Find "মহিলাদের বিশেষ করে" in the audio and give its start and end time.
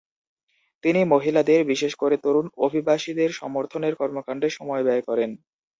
1.05-2.15